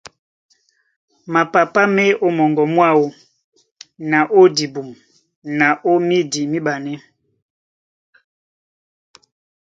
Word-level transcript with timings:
Mapapá 1.33 1.81
ma 1.95 2.03
e 2.09 2.13
mɔŋgɔ 2.37 2.63
mwáō 2.75 3.05
na 4.09 4.19
ó 4.39 4.41
dibum 4.55 4.89
na 5.57 5.67
ó 5.89 5.93
mídi 6.07 6.41
míɓanɛ́. 6.51 6.97